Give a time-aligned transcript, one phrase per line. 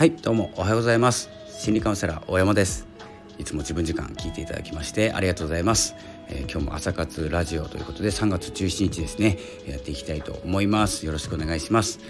[0.00, 1.28] はいどうもおはようございます。
[1.58, 2.86] 心理カウンセラー大山です。
[3.36, 5.94] いつも自分時間聞いていただきましてありがとうございます、
[6.28, 9.36] えー、今日も朝活ラジオということで3月17日ですね
[9.68, 11.04] やっていきたいと思います。
[11.04, 12.00] よろしくお願いします。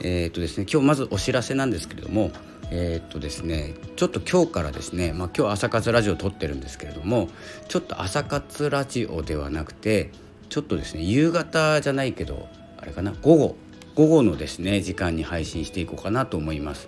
[0.00, 2.30] えー、っとですね今日まずお知らせなんですけれども
[2.70, 7.30] えー、っとですねちょっと今日からですね、まあ、今日朝活ラジオ撮ってるんですけれども
[7.66, 10.12] ちょっと朝活ラジオではなくて
[10.50, 13.56] ちょっとですね夕方じゃないけどあれかな午後
[13.96, 16.86] 午後のですね時間に配信していこうかなと思います。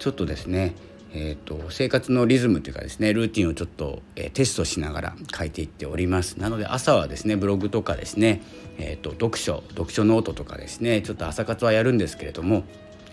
[0.00, 0.74] ちょっとですね
[1.12, 6.38] えーと、生活のリズムというかですねルーティンをちょっと、えー、テストしながら変えていっております。
[6.38, 8.42] なので朝はですねブログとかですね、
[8.78, 12.62] えーと、読書読書ノートとかですねちょっと朝活はやるんですけれども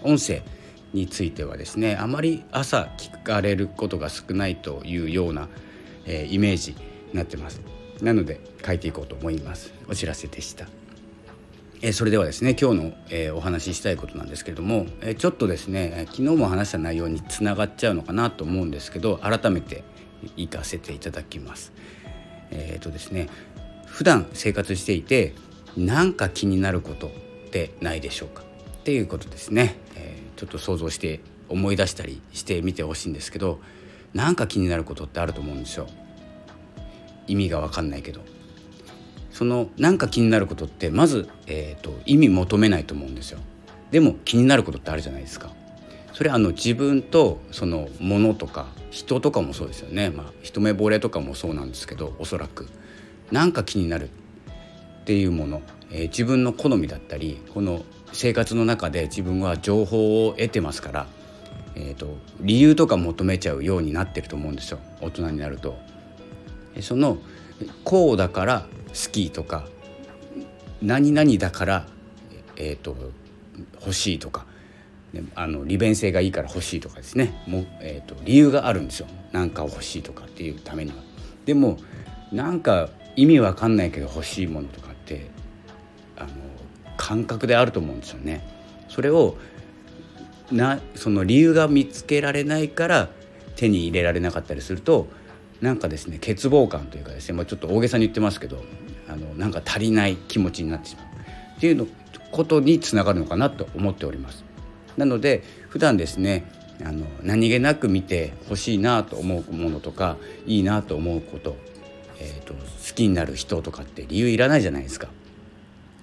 [0.03, 0.43] 音声
[0.93, 5.49] についてはですねあまり朝聞かれることが少ないというような、
[6.05, 6.77] えー、イメージに
[7.13, 7.61] なってます。
[8.01, 9.73] なので書いていこうと思います。
[9.89, 10.67] お知らせでした。
[11.81, 19.83] えそれではですね今日の、えお話ししたいことなんですけれども、えちょっとですね昨日も話した内容につながっちゃうのかなと思うんですけど改めて
[20.35, 21.73] 行かせていただきます。
[22.49, 23.29] えっ、ー、とですね
[23.85, 25.33] 普段生活していて
[25.75, 28.41] 何か気になることってないでしょうか？
[28.41, 31.19] っていうことですね、えー、ちょっと想像して
[31.49, 33.59] 思い出したりしてみてほしいんですけど
[34.13, 35.87] 何か気になることってあると思うんですよ。
[37.27, 38.21] 意味が分かんないけど
[39.37, 43.39] そのなんか気になることってまず、えーと、意味求めないと思うんですよ。
[43.91, 45.51] でも気になることってあるじゃないですか。
[46.11, 50.09] それあの自分とそのものとか人とかもそうですよね。
[50.09, 52.67] まあ一目惚れとかもそうなんですけどおそらく。
[53.31, 61.07] なんか気になるっていうもの、えー、自分の好みだったりこの生活の中で自分は情報を得てますから、
[61.75, 64.79] えーと理由とか求めちゃうようになってると思うんですよ。
[64.99, 65.77] 大人になると。
[66.81, 67.19] その
[67.83, 69.67] こうだから好きとか
[70.81, 71.87] 何々だから、
[72.55, 72.95] えーと、
[73.79, 74.45] 欲しいとか
[75.35, 80.97] あの利便性がいいから欲しいとかですねも、えーと、理由があるんですよ何かを欲しいとかっていうためには。
[81.45, 81.77] でも
[82.31, 85.29] なんか意味わかんないけど欲しいものとかって
[86.17, 86.29] あの
[86.97, 88.45] 感覚であると思うんですよね。
[88.89, 89.37] それを
[90.51, 93.09] なその理由が見つけられないから
[93.55, 95.07] 手に入れられなかったりすると
[95.61, 98.63] なんかですね欠乏感というかですね、まあ、ちょっと大げさに言ってますけど
[99.09, 101.05] あのなんか足りない気持ちになってしまう
[101.57, 101.87] っていうの
[102.31, 104.43] ことにつながるのかなと思っております。
[104.97, 106.51] なので普段ですね
[106.83, 111.55] あの何気なく見てほしいなと思うものとかいいなと思うこと,、
[112.19, 112.59] えーと、好
[112.93, 115.07] きになる人とかって理由いらないじゃないですか。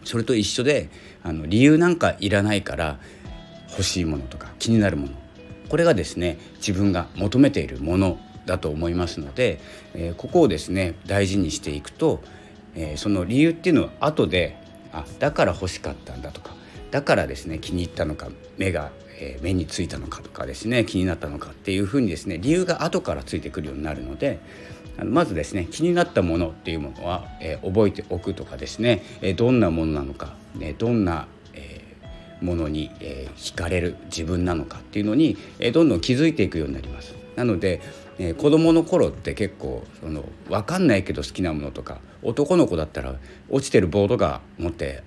[0.04, 0.90] それと一緒で
[1.22, 2.98] あの理由なんかいらないから
[3.70, 5.12] 欲しいものとか気になるもの
[5.68, 9.60] これがですね自分が求めているものだと思いますので、
[9.94, 12.22] えー、ここをですね大事にしていくと、
[12.74, 14.56] えー、その理由っていうのは後で
[14.92, 16.50] あだから欲しかったんだとか
[16.90, 24.38] だからですね気に入ったのか目が、え、目についたのかとかですね気になったのかっていうふうにですね理由が後からついてくるようになるので
[24.96, 31.80] あのまずですね気になったものっていうものは、え、覚えておくとかですね、え、どんなものなのか、ね、どんな、え、
[32.40, 37.23] ものに、え、惹かれる自分なのかっていうのに、え、どんどん気づいていくようになります。
[37.36, 37.80] なので
[38.18, 43.16] えー、子供の頃って結構その分かんないけど好きなものとか男の子だったら
[43.50, 45.02] 落ちてる棒とか持って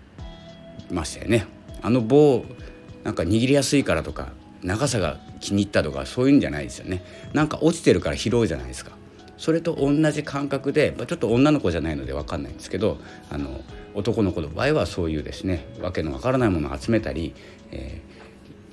[0.92, 1.46] ましたよね。
[1.82, 2.46] あの棒
[3.04, 4.30] なんか握りやすいからとか
[4.62, 7.04] 長さが気に入ったとかそういうんじゃないですよね。
[7.34, 8.92] なんか落ちてるから拾うじゃないですか。
[9.38, 12.98] それと同じ感覚で、まあ、ちょっと女の子じゃないので分かんないんですけど
[13.30, 13.62] あの
[13.94, 17.36] 男の子の場合はそういうですねわけのわからないものを集めたり、
[17.70, 18.02] え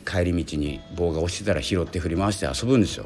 [0.05, 3.05] ー、帰り道に棒が落ちてたら拾って振り回して遊ぶんですよ。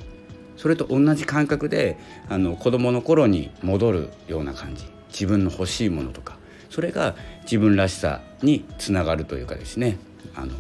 [0.59, 1.97] それと同じ感覚で
[2.29, 4.85] あの子どもの頃に戻るような感じ。
[5.09, 6.37] 自分の欲しいものとか。
[6.69, 9.97] それが自分らしさにつながるというかですね。
[10.35, 10.53] あの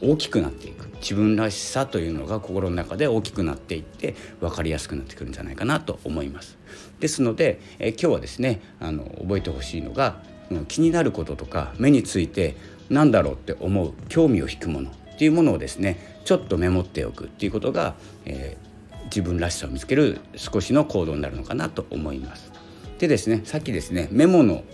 [0.00, 0.88] 大きくなっていく。
[0.96, 6.56] 自分らしさというのが心の中で大きくなっていって分かりやすくなってくるんじゃないかなと思います。
[6.98, 10.22] ですのでえ今日はですねあの覚えてほしいのが
[10.68, 12.56] 気になることとか目について
[12.88, 17.94] 何だろうって思う興味を引くものっていうものをですねちょっとメモっておくっていうことが、
[18.24, 18.71] えー
[19.14, 22.50] 自分らしさを見つける少しの行動になるのかなと思います。
[22.98, 24.64] でですねさっきですねメモの、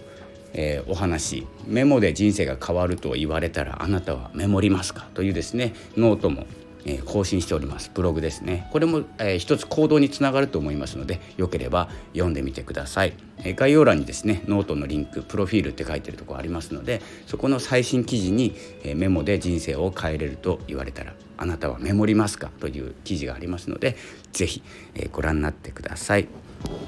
[0.52, 5.08] えー、お話メモで人生が変わると言われたらあなたはメモりますか？
[5.14, 6.46] というですねノートも
[6.88, 7.90] え更新しております。
[7.92, 8.66] ブログですね。
[8.72, 13.12] これも、えー、一つ行動につながると思いますのでよければ読んでみてください、
[13.44, 18.54] え、概要欄にですねノートのリンクプロフィールって書いてるとこありますのでそこの最新記事に、
[18.84, 22.50] え、メモで人生を変えれると言われたらあなたはメモりますか？
[22.58, 23.96] という記事がありますので
[24.32, 24.62] 是非、
[24.94, 26.26] えご覧になってください。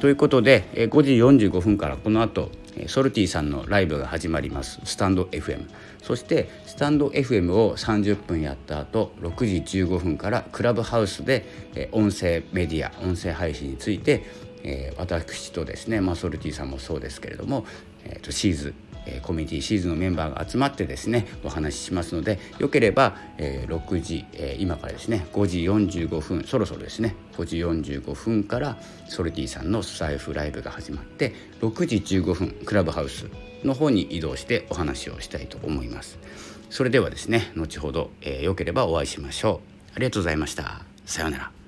[0.01, 2.51] ということで、え5時45分からこの後
[2.89, 4.81] ソルティさんのライブが始まります。
[4.85, 5.69] スタンド FM
[6.03, 14.25] そしてスタンド FM を30分やった後6時15分からクラブハウスで音声メディア音声配信について
[14.97, 17.65] 私とですね、まあ、ソルティさんもそうですけれども、
[18.05, 18.75] えー、とシーズ
[19.07, 28.77] えコミュニティシーズンのメンバーが集まってですねお話ししますのでよければ、え、6時、え、今からですね5時45分そろそろですね5時45分から
[29.09, 33.27] ソルティさんのスタイフライブが始まって6時15分クラブハウス
[33.65, 36.19] の方に移動してお話をしたいと思います。
[36.71, 39.61] それではですね後ほど、えー、よければお会いしましょ
[39.93, 39.97] う。
[39.97, 40.83] ありがとうございました。
[41.05, 41.60] さようなら。